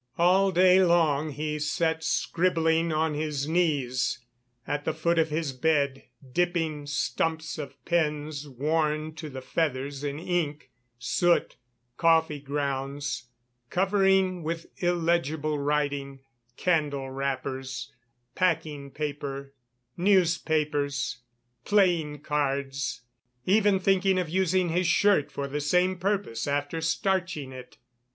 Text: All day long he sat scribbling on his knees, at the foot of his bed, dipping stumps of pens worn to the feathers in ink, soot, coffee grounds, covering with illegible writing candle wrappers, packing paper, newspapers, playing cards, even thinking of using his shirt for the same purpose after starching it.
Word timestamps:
All 0.17 0.51
day 0.51 0.81
long 0.83 1.29
he 1.29 1.59
sat 1.59 2.03
scribbling 2.03 2.91
on 2.91 3.13
his 3.13 3.47
knees, 3.47 4.17
at 4.65 4.83
the 4.83 4.95
foot 4.95 5.19
of 5.19 5.29
his 5.29 5.53
bed, 5.53 6.05
dipping 6.31 6.87
stumps 6.87 7.59
of 7.59 7.75
pens 7.85 8.49
worn 8.49 9.13
to 9.13 9.29
the 9.29 9.43
feathers 9.43 10.03
in 10.03 10.17
ink, 10.17 10.71
soot, 10.97 11.55
coffee 11.97 12.39
grounds, 12.39 13.27
covering 13.69 14.41
with 14.41 14.65
illegible 14.81 15.59
writing 15.59 16.21
candle 16.57 17.11
wrappers, 17.11 17.93
packing 18.33 18.89
paper, 18.89 19.53
newspapers, 19.97 21.17
playing 21.63 22.21
cards, 22.21 23.01
even 23.45 23.77
thinking 23.79 24.17
of 24.17 24.29
using 24.29 24.69
his 24.69 24.87
shirt 24.87 25.31
for 25.31 25.47
the 25.47 25.61
same 25.61 25.95
purpose 25.99 26.47
after 26.47 26.81
starching 26.81 27.51
it. 27.51 27.77